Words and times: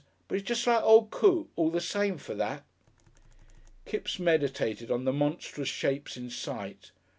But 0.27 0.37
'e's 0.39 0.41
jest 0.41 0.65
like 0.65 0.81
old 0.81 1.11
Coote 1.11 1.51
all 1.55 1.69
the 1.69 1.79
same 1.79 2.17
for 2.17 2.33
that." 2.33 2.63
Kipps 3.85 4.17
meditated 4.17 4.89
on 4.89 5.05
the 5.05 5.13
monstrous 5.13 5.69
shapes 5.69 6.17
in 6.17 6.31
sight. 6.31 6.89